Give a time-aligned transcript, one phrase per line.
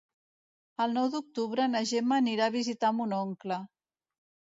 [0.85, 3.59] El nou d'octubre na Gemma anirà a visitar mon oncle.